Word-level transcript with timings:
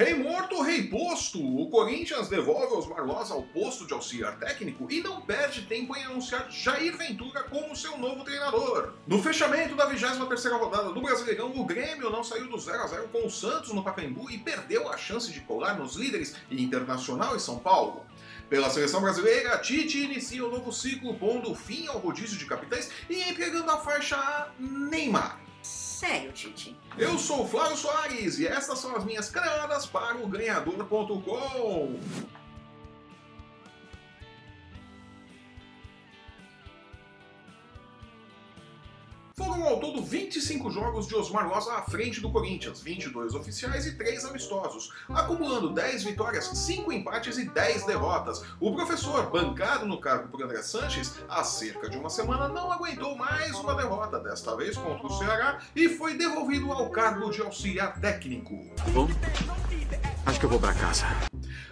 Rei 0.00 0.14
morto, 0.14 0.62
rei 0.62 0.84
posto! 0.84 1.38
O 1.38 1.68
Corinthians 1.68 2.26
devolve 2.26 2.74
os 2.74 2.86
Marlos 2.86 3.30
ao 3.30 3.42
posto 3.42 3.86
de 3.86 3.92
auxiliar 3.92 4.38
técnico 4.38 4.90
e 4.90 5.02
não 5.02 5.20
perde 5.20 5.66
tempo 5.66 5.94
em 5.94 6.02
anunciar 6.02 6.50
Jair 6.50 6.96
Ventura 6.96 7.42
como 7.42 7.76
seu 7.76 7.98
novo 7.98 8.24
treinador. 8.24 8.94
No 9.06 9.22
fechamento 9.22 9.76
da 9.76 9.86
23ª 9.90 10.58
rodada 10.58 10.90
do 10.90 11.02
Brasileirão, 11.02 11.52
o 11.54 11.66
Grêmio 11.66 12.08
não 12.08 12.24
saiu 12.24 12.48
do 12.48 12.58
0 12.58 12.82
a 12.82 12.86
0 12.86 13.08
com 13.08 13.26
o 13.26 13.30
Santos 13.30 13.74
no 13.74 13.84
Pacaembu 13.84 14.30
e 14.30 14.38
perdeu 14.38 14.90
a 14.90 14.96
chance 14.96 15.30
de 15.30 15.40
colar 15.40 15.78
nos 15.78 15.96
líderes 15.96 16.34
Internacional 16.50 17.36
e 17.36 17.40
São 17.40 17.58
Paulo. 17.58 18.06
Pela 18.48 18.70
seleção 18.70 19.02
brasileira, 19.02 19.58
Tite 19.58 19.98
inicia 19.98 20.46
um 20.46 20.50
novo 20.50 20.72
ciclo 20.72 21.12
pondo 21.18 21.54
fim 21.54 21.88
ao 21.88 21.98
rodízio 21.98 22.38
de 22.38 22.46
capitães 22.46 22.90
e 23.10 23.20
entregando 23.28 23.70
a 23.70 23.76
faixa 23.76 24.16
a 24.16 24.48
Neymar 24.58 25.49
sério, 26.00 26.32
Titi. 26.32 26.74
Eu 26.96 27.18
sou 27.18 27.44
o 27.44 27.48
Flávio 27.48 27.76
Soares 27.76 28.38
e 28.38 28.46
essas 28.46 28.78
são 28.78 28.96
as 28.96 29.04
minhas 29.04 29.28
caneladas 29.28 29.84
para 29.84 30.16
o 30.16 30.26
ganhador.com. 30.26 32.00
Foram 39.60 39.72
ao 39.74 39.78
todo 39.78 40.02
25 40.02 40.70
jogos 40.70 41.06
de 41.06 41.14
Osmar 41.14 41.46
Loza 41.46 41.74
à 41.74 41.82
frente 41.82 42.18
do 42.18 42.32
Corinthians, 42.32 42.80
22 42.80 43.34
oficiais 43.34 43.86
e 43.86 43.94
3 43.94 44.24
amistosos, 44.24 44.90
acumulando 45.10 45.74
10 45.74 46.02
vitórias, 46.04 46.46
5 46.46 46.90
empates 46.90 47.36
e 47.36 47.44
10 47.44 47.84
derrotas. 47.84 48.42
O 48.58 48.74
professor, 48.74 49.28
bancado 49.30 49.84
no 49.84 50.00
cargo 50.00 50.28
por 50.28 50.42
André 50.42 50.62
Sanches, 50.62 51.16
há 51.28 51.44
cerca 51.44 51.90
de 51.90 51.98
uma 51.98 52.08
semana 52.08 52.48
não 52.48 52.72
aguentou 52.72 53.14
mais 53.18 53.54
uma 53.56 53.74
derrota, 53.74 54.18
desta 54.18 54.56
vez 54.56 54.78
contra 54.78 55.06
o 55.06 55.18
Ceará, 55.18 55.58
e 55.76 55.90
foi 55.90 56.16
devolvido 56.16 56.72
ao 56.72 56.88
cargo 56.88 57.28
de 57.28 57.42
auxiliar 57.42 58.00
técnico. 58.00 58.66
Bom, 58.94 59.10
acho 60.24 60.40
que 60.40 60.46
eu 60.46 60.50
vou 60.50 60.58
para 60.58 60.72
casa. 60.72 61.29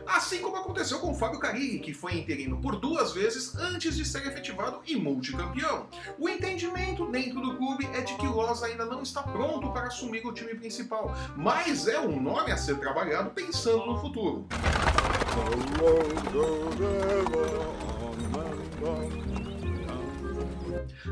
Assim 0.08 0.40
como 0.40 0.56
aconteceu 0.56 0.98
com 1.00 1.14
Fábio 1.14 1.38
Carilli, 1.38 1.80
que 1.80 1.92
foi 1.92 2.14
interino 2.14 2.58
por 2.62 2.76
duas 2.76 3.12
vezes 3.12 3.54
antes 3.56 3.94
de 3.94 4.06
ser 4.06 4.26
efetivado 4.26 4.80
e 4.86 4.96
multicampeão. 4.96 5.86
O 6.18 6.28
entendimento 6.30 7.06
dentro 7.10 7.42
do 7.42 7.56
clube 7.58 7.86
é 7.92 8.00
de 8.00 8.14
que 8.16 8.26
Loz 8.26 8.62
ainda 8.62 8.86
não 8.86 9.02
está 9.02 9.22
pronto 9.22 9.70
para 9.70 9.88
assumir 9.88 10.26
o 10.26 10.32
time 10.32 10.54
principal, 10.54 11.14
mas 11.36 11.86
é 11.86 12.00
um 12.00 12.20
nome 12.20 12.50
a 12.50 12.56
ser 12.56 12.78
trabalhado 12.78 13.30
pensando 13.30 13.84
no 13.84 14.00
futuro. 14.00 14.46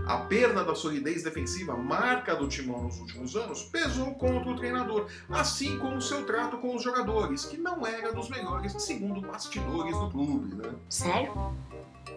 A 0.07 0.19
perda 0.19 0.65
da 0.65 0.75
solidez 0.75 1.23
defensiva, 1.23 1.77
marca 1.77 2.35
do 2.35 2.49
timão 2.49 2.85
nos 2.85 2.99
últimos 2.99 3.37
anos, 3.37 3.63
pesou 3.65 4.15
contra 4.15 4.51
o 4.51 4.57
treinador, 4.57 5.07
assim 5.29 5.79
como 5.79 6.01
seu 6.01 6.25
trato 6.25 6.59
com 6.59 6.75
os 6.75 6.83
jogadores, 6.83 7.45
que 7.45 7.57
não 7.57 7.87
era 7.87 8.13
dos 8.13 8.29
melhores, 8.29 8.73
segundo 8.83 9.21
bastidores 9.21 9.97
do 9.99 10.11
clube. 10.11 10.55
Né? 10.55 10.75
Sério? 10.89 11.33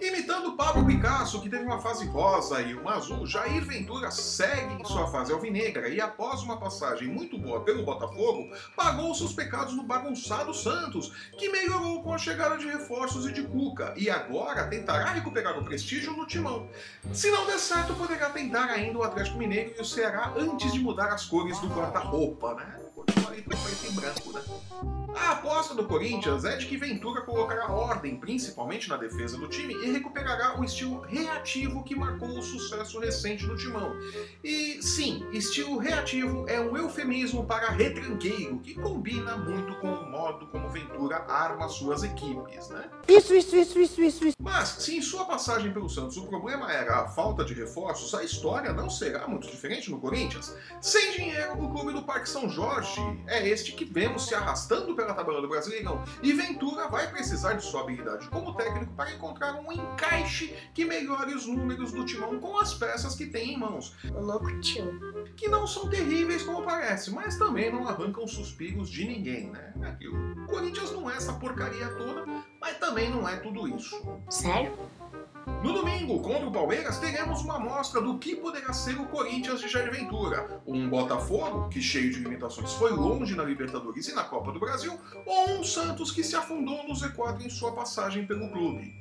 Imitando 0.01 0.53
Pablo 0.53 0.85
Picasso, 0.85 1.41
que 1.41 1.49
teve 1.49 1.65
uma 1.65 1.81
fase 1.81 2.05
rosa 2.07 2.61
e 2.61 2.73
uma 2.73 2.95
azul, 2.95 3.25
Jair 3.25 3.65
Ventura 3.65 4.09
segue 4.09 4.75
em 4.75 4.85
sua 4.85 5.07
fase 5.07 5.33
alvinegra 5.33 5.89
e, 5.89 5.99
após 5.99 6.41
uma 6.41 6.57
passagem 6.57 7.09
muito 7.09 7.37
boa 7.37 7.61
pelo 7.61 7.83
Botafogo, 7.83 8.49
pagou 8.77 9.13
seus 9.13 9.33
pecados 9.33 9.75
no 9.75 9.83
bagunçado 9.83 10.53
Santos, 10.53 11.29
que 11.37 11.49
melhorou 11.49 12.01
com 12.01 12.13
a 12.13 12.17
chegada 12.17 12.57
de 12.57 12.65
reforços 12.65 13.27
e 13.27 13.33
de 13.33 13.43
Cuca, 13.43 13.93
e 13.97 14.09
agora 14.09 14.67
tentará 14.67 15.11
recuperar 15.11 15.59
o 15.59 15.65
prestígio 15.65 16.13
no 16.13 16.25
timão. 16.25 16.69
Se 17.11 17.29
não 17.29 17.45
der 17.45 17.59
certo, 17.59 17.93
poderá 17.93 18.29
tentar 18.29 18.65
ainda 18.65 18.99
o 18.99 19.03
Atlético 19.03 19.37
Mineiro 19.37 19.73
e 19.77 19.81
o 19.81 19.85
Ceará 19.85 20.33
antes 20.37 20.71
de 20.71 20.79
mudar 20.79 21.09
as 21.09 21.25
cores 21.25 21.59
do 21.59 21.67
guarda-roupa, 21.67 22.53
né? 22.55 22.79
Preto 23.57 23.85
e 23.87 23.91
branco, 23.91 24.31
né? 24.33 24.41
A 25.15 25.31
aposta 25.31 25.73
do 25.73 25.83
Corinthians 25.85 26.45
é 26.45 26.55
de 26.55 26.65
que 26.65 26.77
Ventura 26.77 27.21
colocará 27.21 27.71
ordem, 27.71 28.15
principalmente 28.15 28.87
na 28.87 28.95
defesa 28.95 29.37
do 29.37 29.47
time, 29.47 29.73
e 29.73 29.91
recuperará 29.91 30.59
o 30.59 30.63
estilo 30.63 31.01
reativo 31.01 31.83
que 31.83 31.95
marcou 31.95 32.29
o 32.29 32.41
sucesso 32.41 32.99
recente 32.99 33.45
do 33.45 33.55
Timão. 33.57 33.95
E 34.43 34.81
sim, 34.81 35.25
estilo 35.31 35.77
reativo 35.77 36.45
é 36.47 36.59
um 36.61 36.77
eufemismo 36.77 37.45
para 37.45 37.69
retranqueiro, 37.69 38.59
que 38.59 38.75
combina 38.75 39.35
muito 39.35 39.75
com 39.79 39.91
o 39.91 40.09
modo 40.09 40.47
como 40.47 40.69
Ventura 40.69 41.25
arma 41.27 41.67
suas 41.67 42.03
equipes, 42.03 42.69
né? 42.69 42.89
Isso, 43.07 43.33
isso, 43.33 43.55
isso, 43.55 43.79
isso, 43.79 44.01
isso, 44.01 44.25
isso. 44.25 44.37
Mas, 44.41 44.69
se 44.69 44.97
em 44.97 45.01
sua 45.01 45.25
passagem 45.25 45.73
pelo 45.73 45.89
Santos 45.89 46.17
o 46.17 46.27
problema 46.27 46.71
era 46.71 47.01
a 47.01 47.07
falta 47.07 47.43
de 47.43 47.53
reforços, 47.53 48.13
a 48.13 48.23
história 48.23 48.71
não 48.71 48.89
será 48.89 49.27
muito 49.27 49.47
diferente 49.47 49.89
no 49.91 49.99
Corinthians. 49.99 50.55
Sem 50.81 51.11
dinheiro, 51.13 51.53
o 51.53 51.69
clube 51.71 51.93
do 51.93 52.03
Parque 52.03 52.29
São 52.29 52.49
Jorge 52.49 53.01
é 53.27 53.38
este 53.45 53.71
que 53.73 53.85
vemos 53.85 54.27
se 54.27 54.35
arrastando 54.35 54.95
pela 54.95 55.13
tabela 55.13 55.41
do 55.41 55.49
Brasileirão. 55.49 56.03
E 56.21 56.33
Ventura 56.33 56.87
vai 56.87 57.09
precisar 57.09 57.53
de 57.53 57.63
sua 57.63 57.81
habilidade 57.81 58.27
como 58.29 58.55
técnico 58.55 58.93
para 58.93 59.13
encontrar 59.13 59.55
um 59.55 59.71
encaixe 59.71 60.55
que 60.73 60.85
melhore 60.85 61.33
os 61.33 61.45
números 61.45 61.91
do 61.91 62.05
timão 62.05 62.39
com 62.39 62.57
as 62.57 62.73
peças 62.73 63.15
que 63.15 63.25
tem 63.25 63.53
em 63.53 63.57
mãos. 63.57 63.95
O 64.13 64.21
louco 64.21 64.59
tio. 64.61 64.99
Que 65.35 65.47
não 65.47 65.65
são 65.65 65.89
terríveis 65.89 66.43
como 66.43 66.63
parece, 66.63 67.11
mas 67.11 67.37
também 67.37 67.71
não 67.71 67.87
arrancam 67.87 68.27
suspiros 68.27 68.89
de 68.89 69.05
ninguém, 69.05 69.49
né? 69.49 69.73
O 70.07 70.45
Corinthians 70.47 70.91
não 70.91 71.09
é 71.09 71.15
essa 71.15 71.33
porcaria 71.33 71.87
toda, 71.89 72.25
também 72.89 73.09
não 73.11 73.27
é 73.29 73.35
tudo 73.37 73.67
isso. 73.67 74.01
Sério? 74.29 74.73
No 75.63 75.73
domingo, 75.73 76.19
contra 76.21 76.47
o 76.47 76.51
Palmeiras, 76.51 76.97
teremos 76.97 77.41
uma 77.41 77.57
amostra 77.57 78.01
do 78.01 78.17
que 78.17 78.35
poderá 78.35 78.73
ser 78.73 78.99
o 78.99 79.05
Corinthians 79.05 79.59
de 79.59 79.67
Jair 79.67 79.91
Ventura. 79.91 80.61
Um 80.65 80.89
Botafogo, 80.89 81.69
que 81.69 81.81
cheio 81.81 82.11
de 82.11 82.19
limitações 82.19 82.73
foi 82.73 82.91
longe 82.91 83.35
na 83.35 83.43
Libertadores 83.43 84.07
e 84.07 84.15
na 84.15 84.23
Copa 84.23 84.51
do 84.51 84.59
Brasil, 84.59 84.99
ou 85.25 85.51
um 85.51 85.63
Santos 85.63 86.11
que 86.11 86.23
se 86.23 86.35
afundou 86.35 86.87
no 86.87 86.93
Z4 86.93 87.45
em 87.45 87.49
sua 87.49 87.73
passagem 87.73 88.25
pelo 88.25 88.49
clube. 88.51 88.93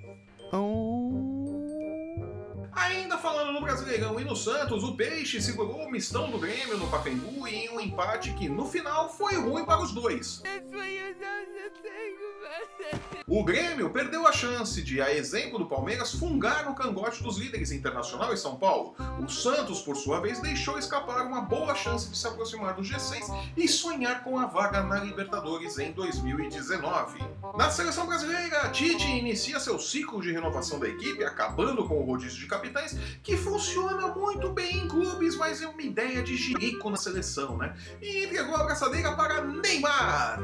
Ainda 2.73 3.19
falando 3.19 3.53
no 3.53 3.61
Brasileirão 3.61 4.21
e 4.21 4.25
no 4.25 4.37
Santos, 4.37 4.85
o 4.85 4.95
Peixe 4.95 5.41
segurou 5.41 5.85
o 5.85 5.91
mistão 5.91 6.31
do 6.31 6.39
Grêmio 6.39 6.77
no 6.77 6.89
Pacaembu 6.89 7.47
em 7.47 7.71
um 7.71 7.81
empate 7.81 8.33
que 8.35 8.49
no 8.49 8.67
final 8.67 9.09
foi 9.11 9.35
ruim 9.37 9.65
para 9.65 9.81
os 9.81 9.93
dois. 9.93 10.43
O 13.31 13.45
Grêmio 13.45 13.91
perdeu 13.91 14.27
a 14.27 14.33
chance 14.33 14.81
de, 14.81 15.03
a 15.03 15.15
exemplo 15.15 15.59
do 15.59 15.67
Palmeiras, 15.67 16.15
fungar 16.15 16.65
no 16.65 16.75
cangote 16.75 17.23
dos 17.23 17.37
líderes 17.37 17.71
Internacional 17.71 18.33
e 18.33 18.39
São 18.39 18.57
Paulo. 18.57 18.95
O 19.23 19.29
Santos, 19.29 19.83
por 19.83 19.97
sua 19.97 20.19
vez, 20.19 20.41
deixou 20.41 20.79
escapar 20.79 21.27
uma 21.27 21.43
boa 21.43 21.75
chance 21.75 22.09
de 22.09 22.17
se 22.17 22.27
aproximar 22.27 22.75
do 22.75 22.81
G6 22.81 23.51
e 23.55 23.69
sonhar 23.69 24.25
com 24.25 24.39
a 24.39 24.47
vaga 24.47 24.83
na 24.83 24.99
Libertadores 25.01 25.79
em 25.79 25.93
2019. 25.93 27.19
Na 27.55 27.71
seleção 27.71 28.07
brasileira, 28.07 28.71
Tite 28.71 29.07
inicia 29.07 29.61
seu 29.61 29.79
ciclo 29.79 30.23
de 30.23 30.33
renovação 30.33 30.79
da 30.79 30.89
equipe, 30.89 31.23
acabando 31.23 31.87
com 31.87 32.01
o 32.01 32.07
rodízio 32.07 32.39
de 32.39 32.47
capitães, 32.47 32.97
que 33.23 33.37
funciona 33.37 34.09
muito 34.09 34.51
bem 34.55 34.79
em 34.79 34.89
clubes, 34.89 35.37
mas 35.37 35.61
é 35.61 35.69
uma 35.69 35.83
ideia 35.83 36.23
de 36.23 36.35
jirico 36.35 36.89
na 36.89 36.97
seleção, 36.97 37.59
né? 37.59 37.77
E 38.01 38.25
entregou 38.25 38.57
a 38.57 38.63
abraçadeira 38.63 39.15
para 39.15 39.43
Neymar. 39.45 40.41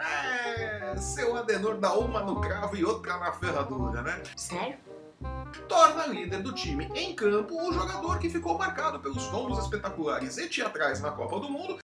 É, 0.00 0.96
seu 0.96 1.36
Adenor 1.36 1.76
dá 1.76 1.92
uma 1.92 2.20
no 2.22 2.40
cravo 2.40 2.74
e 2.74 2.84
outra 2.84 3.18
na 3.18 3.32
ferradura, 3.32 4.00
né? 4.02 4.22
Sério? 4.34 4.78
Torna 5.68 6.06
líder 6.06 6.42
do 6.42 6.54
time 6.54 6.90
em 6.94 7.14
campo 7.14 7.54
o 7.54 7.72
jogador 7.72 8.18
que 8.18 8.30
ficou 8.30 8.56
marcado 8.56 8.98
pelos 9.00 9.26
tombos 9.26 9.58
espetaculares 9.58 10.38
e 10.38 10.48
teatrais 10.48 11.00
na 11.00 11.10
Copa 11.10 11.38
do 11.38 11.50
Mundo 11.50 11.78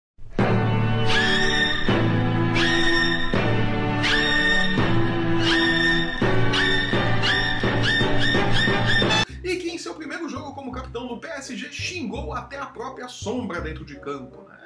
e 9.43 9.57
que 9.57 9.69
em 9.69 9.77
seu 9.77 9.93
primeiro 9.93 10.29
jogo 10.29 10.53
como 10.53 10.71
capitão 10.71 11.07
do 11.07 11.17
PSG 11.17 11.71
xingou 11.71 12.33
até 12.33 12.57
a 12.57 12.65
própria 12.65 13.09
sombra 13.09 13.59
dentro 13.59 13.83
de 13.83 13.99
campo. 13.99 14.43
Né? 14.43 14.64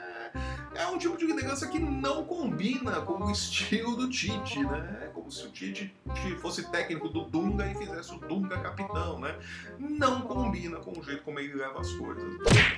É 0.80 0.88
um 0.88 0.98
tipo 0.98 1.18
de 1.18 1.26
liderança 1.26 1.68
que 1.68 1.78
não 1.78 2.24
combina 2.24 3.02
com 3.02 3.26
o 3.26 3.32
estilo 3.32 3.96
do 3.98 4.10
Tite, 4.10 4.64
né? 4.64 5.02
É 5.04 5.08
como 5.08 5.30
se 5.30 5.46
o 5.46 5.52
Tite 5.52 5.94
fosse 6.42 6.70
técnico 6.72 7.10
do 7.10 7.26
Dunga 7.26 7.70
e 7.70 7.76
fizesse 7.76 8.14
o 8.14 8.20
Dunga 8.20 8.58
capitão, 8.60 9.20
né? 9.20 9.38
Não 9.78 10.22
combina 10.22 10.78
com 10.78 10.98
o 10.98 11.04
jeito 11.04 11.24
como 11.24 11.40
ele 11.40 11.54
leva 11.54 11.82
as 11.82 11.92
coisas. 11.92 12.24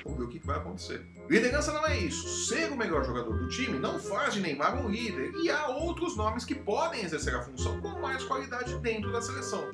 Vamos 0.04 0.18
ver 0.18 0.24
o 0.24 0.28
que 0.28 0.38
vai 0.40 0.58
acontecer. 0.58 1.06
Liderança 1.30 1.72
não 1.72 1.86
é 1.86 1.96
isso. 1.96 2.46
Ser 2.48 2.72
o 2.72 2.76
melhor 2.76 3.04
jogador 3.04 3.36
do 3.36 3.48
time 3.48 3.78
não 3.78 4.00
faz 4.00 4.34
de 4.34 4.40
Neymar 4.40 4.84
um 4.84 4.88
líder. 4.88 5.32
E 5.36 5.48
há 5.48 5.68
outros 5.68 6.16
nomes 6.16 6.44
que 6.44 6.54
podem 6.54 7.04
exercer 7.04 7.34
a 7.34 7.42
função 7.42 7.80
com 7.80 8.00
mais 8.00 8.24
qualidade 8.24 8.76
dentro 8.78 9.12
da 9.12 9.22
seleção. 9.22 9.70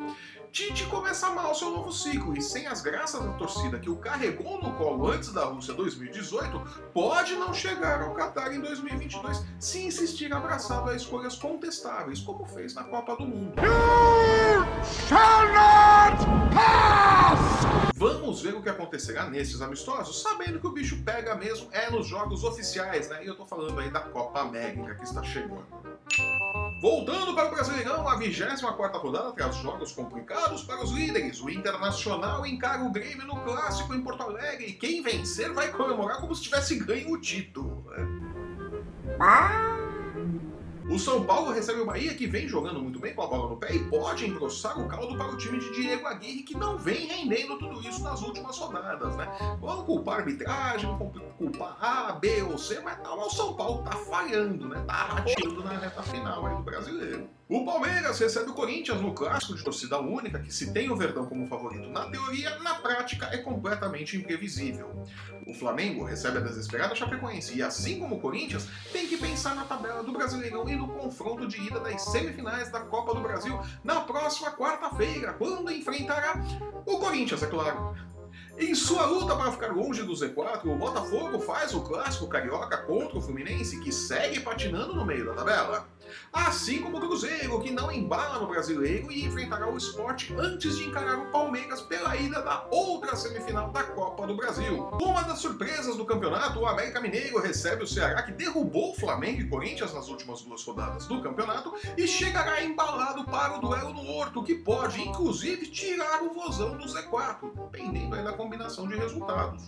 Tite 0.53 0.87
começa 0.87 1.31
mal 1.31 1.55
seu 1.55 1.71
novo 1.71 1.93
ciclo 1.93 2.37
e 2.37 2.41
sem 2.41 2.67
as 2.67 2.81
graças 2.81 3.23
da 3.23 3.33
torcida 3.35 3.79
que 3.79 3.91
o 3.91 3.97
carregou 3.97 4.61
no 4.62 4.73
colo 4.75 5.11
antes 5.11 5.33
da 5.33 5.45
Rússia 5.45 5.75
2018, 5.75 6.91
pode 6.93 7.35
não 7.37 7.53
chegar 7.53 8.00
ao 8.03 8.15
Qatar 8.15 8.53
em 8.53 8.61
2022 8.61 9.45
se 9.59 9.87
insistir 9.87 10.33
abraçado 10.33 10.91
a 10.91 10.97
escolhas 10.97 11.37
contestáveis, 11.37 12.21
como 12.21 12.47
fez 12.47 12.75
na 12.75 12.85
Copa 12.85 13.17
do 13.17 13.27
Mundo. 13.27 13.55
Vamos 17.95 18.43
ver 18.43 18.55
o 18.55 18.62
que 18.62 18.69
acontecerá 18.69 19.29
nesses 19.29 19.61
amistosos, 19.61 20.23
sabendo 20.23 20.61
que 20.61 20.67
o 20.67 20.71
bicho 20.71 21.03
pega 21.05 21.35
mesmo 21.35 21.69
é 21.73 21.91
nos 21.91 22.06
jogos 22.06 22.45
oficiais, 22.45 23.09
né? 23.09 23.25
E 23.25 23.27
eu 23.27 23.37
tô 23.37 23.45
falando 23.47 23.79
aí 23.79 23.91
da 23.91 24.00
Copa 24.00 24.41
América 24.41 24.95
que 24.95 25.05
está 25.05 25.23
chegando. 25.23 25.67
Voltando 26.81 27.35
para 27.35 27.49
o 27.49 27.51
Brasileirão, 27.51 28.09
a 28.09 28.15
24 28.15 29.01
rodada 29.01 29.33
traz 29.33 29.57
jogos 29.57 29.91
complicados 29.91 30.63
para 30.63 30.85
os 30.85 30.93
líderes. 30.93 31.41
O 31.41 31.51
Internacional 31.51 32.47
encara 32.47 32.85
o 32.85 32.91
Grêmio 32.91 33.27
no 33.27 33.41
Clássico 33.41 33.93
em 33.95 34.01
Porto 34.01 34.23
Alegre 34.23 34.67
e 34.67 34.73
quem 34.75 35.03
vencer 35.03 35.53
vai 35.53 35.73
comemorar 35.73 36.21
como 36.21 36.35
se 36.37 36.45
tivesse 36.45 36.79
ganho 36.79 37.11
o 37.11 37.21
título. 37.21 37.85
Né? 37.91 38.07
Ah, 39.19 39.77
O 40.88 40.99
São 40.99 41.23
Paulo 41.23 41.52
recebe 41.52 41.81
o 41.81 41.85
Bahia, 41.85 42.14
que 42.14 42.26
vem 42.26 42.49
jogando 42.49 42.81
muito 42.81 42.99
bem 42.99 43.14
com 43.14 43.20
a 43.23 43.26
bola 43.26 43.50
no 43.50 43.56
pé 43.58 43.75
e 43.75 43.85
pode 43.90 44.26
engrossar 44.26 44.81
o 44.81 44.88
caldo 44.88 45.19
para 45.19 45.31
o 45.31 45.37
time 45.37 45.58
de 45.58 45.70
Diego 45.75 46.06
Aguirre, 46.06 46.43
que 46.43 46.56
não 46.56 46.79
vem 46.79 47.06
rendendo 47.06 47.58
tudo 47.58 47.87
isso 47.87 48.02
nas 48.02 48.23
últimas 48.23 48.56
rodadas, 48.56 49.14
né? 49.14 49.29
Vamos 49.61 49.85
culpar 49.85 50.14
a 50.14 50.19
arbitragem, 50.20 50.88
culpar 51.37 51.76
A, 51.79 52.12
B 52.12 52.43
ou 52.43 52.56
C, 52.56 52.81
mas 52.81 52.96
tá, 53.02 53.14
o 53.14 53.29
São 53.29 53.52
Paulo 53.52 53.82
tá 53.82 53.90
falhando, 53.90 54.67
né? 54.67 54.82
Tá 54.87 54.94
rateando 54.94 55.62
na 55.62 55.79
reta 55.79 56.02
final 56.02 56.46
aí 56.46 56.56
do 56.56 56.62
brasileiro. 56.62 57.29
O 57.50 57.65
Palmeiras 57.65 58.19
recebe 58.19 58.50
o 58.50 58.53
Corinthians 58.53 59.00
no 59.00 59.15
clássico 59.15 59.55
de 59.55 59.65
torcida 59.65 59.99
única, 59.99 60.39
que 60.39 60.53
se 60.53 60.71
tem 60.71 60.91
o 60.91 60.97
Verdão 60.97 61.25
como 61.25 61.47
favorito 61.47 61.89
na 61.89 62.05
teoria, 62.11 62.59
na 62.59 62.75
prática 62.75 63.31
é 63.33 63.39
completamente 63.39 64.19
imprevisível. 64.19 65.03
O 65.47 65.55
Flamengo 65.55 66.05
recebe 66.05 66.37
a 66.37 66.41
desesperada 66.43 66.95
Chapecoense 66.95 67.56
e, 67.56 67.62
assim 67.62 67.99
como 67.99 68.17
o 68.17 68.21
Corinthians, 68.21 68.69
tem 68.93 69.09
que 69.09 69.17
pensar 69.17 69.56
na 69.56 69.65
tabela 69.65 70.03
do 70.03 70.12
Brasileirão 70.12 70.69
e 70.69 70.77
no 70.77 70.89
confronto 70.89 71.49
de 71.49 71.59
ida 71.59 71.81
das 71.81 72.03
semifinais 72.03 72.71
da 72.71 72.81
Copa 72.81 73.15
do 73.15 73.23
Brasil 73.23 73.59
na 73.83 74.03
próxima 74.03 74.50
quarta-feira, 74.50 75.33
quando 75.33 75.71
enfrentará 75.71 76.35
o 76.85 76.99
Corinthians, 76.99 77.43
é 77.43 77.47
claro. 77.47 77.97
Em 78.59 78.75
sua 78.75 79.06
luta 79.06 79.37
para 79.37 79.53
ficar 79.53 79.69
longe 79.69 80.03
do 80.03 80.12
Z4, 80.12 80.67
o 80.67 80.77
Botafogo 80.77 81.39
faz 81.39 81.73
o 81.73 81.81
clássico 81.81 82.27
carioca 82.27 82.77
contra 82.79 83.17
o 83.17 83.23
Fluminense, 83.23 83.81
que 83.81 83.93
segue 83.93 84.41
patinando 84.41 84.95
no 84.95 85.06
meio 85.06 85.25
da 85.25 85.33
tabela. 85.33 85.89
Assim 86.33 86.81
como 86.81 86.99
o 86.99 87.01
Cruzeiro, 87.01 87.61
que 87.61 87.71
não 87.71 87.91
embala 87.91 88.39
no 88.39 88.47
brasileiro 88.47 89.11
e 89.11 89.25
enfrentará 89.25 89.69
o 89.69 89.77
esporte 89.77 90.35
antes 90.39 90.77
de 90.77 90.85
encarar 90.85 91.19
o 91.19 91.31
Palmeiras 91.31 91.81
pela 91.83 92.17
ida 92.17 92.43
da 92.43 92.67
outra 92.71 93.17
semifinal 93.17 93.71
da 93.71 93.83
Copa 93.83 94.27
do 94.27 94.37
Brasil. 94.37 94.89
Uma 95.01 95.23
das 95.23 95.39
surpresas 95.39 95.97
do 95.97 96.05
campeonato, 96.05 96.61
o 96.61 96.67
América 96.67 97.01
Mineiro 97.01 97.41
recebe 97.41 97.85
o 97.85 97.87
Ceará, 97.87 98.23
que 98.23 98.33
derrubou 98.33 98.93
o 98.93 98.95
Flamengo 98.95 99.41
e 99.41 99.49
Corinthians 99.49 99.95
nas 99.95 100.09
últimas 100.09 100.43
duas 100.43 100.65
rodadas 100.65 101.07
do 101.07 101.23
campeonato 101.23 101.75
e 101.97 102.07
chegará 102.07 102.63
embalado 102.63 103.25
para 103.25 103.59
o 103.59 103.61
duelo 103.61 103.93
no 103.93 104.07
Horto, 104.07 104.43
que 104.43 104.55
pode 104.55 105.01
inclusive 105.01 105.67
tirar 105.67 106.23
o 106.23 106.33
Vozão 106.33 106.77
do 106.77 106.85
Z4, 106.85 107.53
dependendo 107.55 108.15
aí 108.15 108.25
da 108.25 108.33
combinação 108.33 108.87
de 108.89 108.97
resultados. 108.97 109.65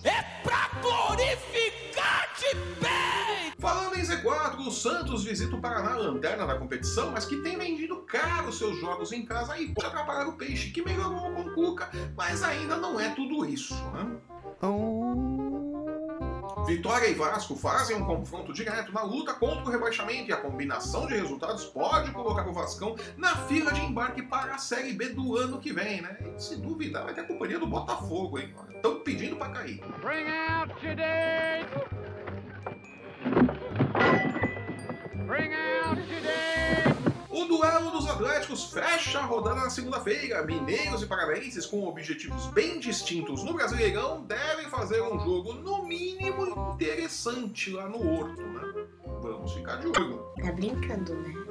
Bem! 2.81 3.53
Falando 3.59 3.97
em 3.97 4.03
Z4, 4.03 4.67
o 4.67 4.71
Santos 4.71 5.25
visita 5.25 5.55
o 5.55 5.61
Paraná 5.61 5.95
lanterna 5.95 6.47
da 6.47 6.59
competição, 6.59 7.11
mas 7.11 7.27
que 7.27 7.37
tem 7.43 7.59
vendido 7.59 7.99
caro 8.07 8.53
seus 8.53 8.79
jogos 8.81 9.13
em 9.13 9.25
casa 9.25 9.59
e 9.59 9.75
pode 9.75 9.87
atrapalhar 9.87 10.29
o 10.29 10.33
Peixe, 10.33 10.71
que 10.71 10.83
melhorou 10.83 11.33
com 11.33 11.43
o 11.43 11.55
Cuca, 11.55 11.91
mas 12.17 12.43
ainda 12.43 12.77
não 12.77 12.99
é 12.99 13.11
tudo 13.11 13.45
isso, 13.45 13.75
né? 13.93 14.19
Vitória 16.67 17.09
e 17.09 17.15
Vasco 17.15 17.57
fazem 17.57 17.97
um 17.97 18.05
confronto 18.05 18.53
direto 18.53 18.93
na 18.93 19.03
luta 19.03 19.35
contra 19.35 19.65
o 19.65 19.71
rebaixamento 19.71 20.31
e 20.31 20.33
a 20.33 20.37
combinação 20.37 21.07
de 21.07 21.15
resultados 21.15 21.65
pode 21.65 22.13
colocar 22.13 22.47
o 22.49 22.53
Vascão 22.53 22.95
na 23.17 23.35
fila 23.47 23.73
de 23.73 23.81
embarque 23.81 24.23
para 24.23 24.55
a 24.55 24.59
Série 24.59 24.93
B 24.93 25.09
do 25.09 25.37
ano 25.37 25.59
que 25.59 25.73
vem, 25.73 26.01
né? 26.01 26.17
E 26.37 26.41
se 26.41 26.57
duvidar, 26.57 27.05
vai 27.05 27.15
ter 27.15 27.23
a 27.23 27.27
companhia 27.27 27.59
do 27.59 27.67
Botafogo, 27.67 28.39
hein? 28.39 28.55
Estão 28.71 29.01
pedindo 29.01 29.37
para 29.37 29.53
cair. 29.53 29.81
Bring 30.01 30.29
out 30.31 30.73
today! 30.81 31.67
O 37.29 37.45
duelo 37.45 37.91
dos 37.91 38.09
Atléticos 38.09 38.73
fecha 38.73 39.19
a 39.21 39.23
rodada 39.23 39.61
na 39.61 39.71
segunda-feira. 39.71 40.45
Mineiros 40.45 41.03
e 41.03 41.07
Paranaenses, 41.07 41.67
com 41.67 41.87
objetivos 41.87 42.47
bem 42.49 42.79
distintos 42.81 43.45
no 43.45 43.53
Brasileirão, 43.53 44.23
devem 44.25 44.69
fazer 44.69 45.01
um 45.03 45.19
jogo, 45.21 45.55
no 45.55 45.85
mínimo, 45.87 46.73
interessante 46.75 47.71
lá 47.71 47.89
no 47.89 47.99
Horto, 48.07 48.43
né? 48.43 48.87
Vamos 49.23 49.53
ficar 49.53 49.77
de 49.77 49.87
olho. 49.87 50.25
tá 50.43 50.53
brincando, 50.53 51.15
né? 51.15 51.50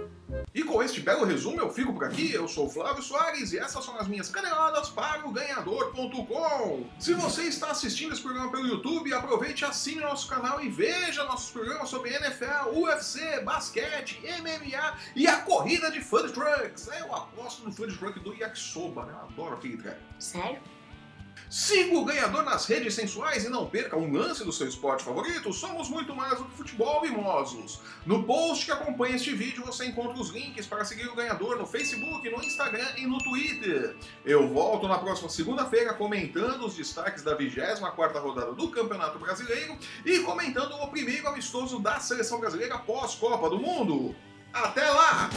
E 0.54 0.64
com 0.64 0.81
este 0.81 1.02
belo 1.02 1.26
resumo 1.26 1.60
eu 1.60 1.70
fico 1.72 1.94
por 1.94 2.04
aqui. 2.04 2.31
Eu 2.31 2.48
sou 2.48 2.70
Flávio 2.70 3.02
Soares 3.04 3.54
e 3.54 3.60
essas 3.60 3.84
são 3.84 3.98
as 3.98 4.08
minhas 4.08 4.30
caneladas 4.30 4.90
para 4.90 5.28
o 5.28 5.31
ganhador.com. 5.31 6.86
Se 7.00 7.14
você 7.14 7.44
está 7.44 7.72
assistindo 7.72 8.14
esse 8.14 8.22
programa 8.22 8.52
pelo 8.52 8.68
YouTube, 8.68 9.14
aproveite 9.14 9.66
assine 9.66 10.02
nosso 10.02 10.28
canal 10.28 10.62
e 10.62 10.70
veja 10.70 11.24
nossos 11.24 11.52
programas 11.52 11.90
sobre 11.90 12.14
NFL, 12.14 12.70
UFC, 12.74 13.42
basquete, 13.42 14.20
MMA 14.42 14.98
e 15.16 15.28
a 15.28 15.38
corrida 15.38 15.92
de 15.92 16.02
food 16.02 16.31
trucks. 16.34 16.88
Eu 17.00 17.14
aposto 17.16 17.64
no 17.64 17.72
food 17.72 17.98
truck 17.98 18.20
do 18.20 18.34
Yakisoba, 18.34 19.06
né? 19.06 19.14
Eu 19.14 19.20
adoro 19.28 19.56
aquele 19.56 19.78
treco. 19.78 20.00
Sério? 20.18 20.60
Siga 21.50 21.98
o 21.98 22.06
ganhador 22.06 22.44
nas 22.44 22.68
redes 22.68 22.94
sensuais 22.94 23.44
e 23.44 23.50
não 23.50 23.66
perca 23.66 23.98
um 23.98 24.13
lance 24.13 24.46
do 24.46 24.54
seu 24.54 24.68
esporte 24.68 25.04
favorito. 25.04 25.51
Somos 25.51 25.90
muito 25.90 26.16
mais 26.16 26.38
do 26.38 26.46
que 26.46 26.57
futebol, 26.57 27.01
mimosos. 27.01 27.80
No 28.06 28.22
post 28.22 28.66
que 28.66 28.72
acompanha 28.72 29.16
este 29.16 29.34
vídeo 29.34 29.66
você 29.66 29.86
encontra 29.86 30.22
os 30.22 30.30
links 30.30 30.68
para 30.68 30.86
seguir 30.86 31.07
o 31.07 31.16
ganhador 31.16 31.57
no 31.57 31.66
Facebook, 31.66 32.30
no 32.30 32.44
Instagram 32.44 32.88
e 32.98 33.07
no 33.07 33.18
Twitter. 33.18 33.96
Eu 34.24 34.48
volto 34.48 34.88
na 34.88 35.00
próxima 35.00 35.28
segunda-feira 35.28 35.96
comentando 35.96 36.68
os 36.68 36.75
destaques 36.75 37.24
da 37.24 37.36
24ª 37.36 38.22
rodada 38.22 38.54
do 38.54 38.69
Campeonato 38.69 39.18
Brasileiro 39.18 39.75
e 40.06 40.19
comentando 40.19 40.74
o 40.74 40.88
primeiro 40.90 41.28
amistoso 41.28 41.80
da 41.80 42.00
Seleção 42.00 42.40
Brasileira 42.40 42.78
pós-Copa 42.78 43.50
do 43.50 43.57
Mundo. 43.57 44.16
Até 44.54 44.88
lá! 44.88 45.31